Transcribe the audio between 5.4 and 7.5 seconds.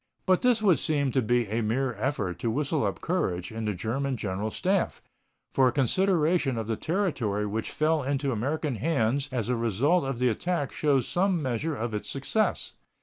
for a consideration of the territory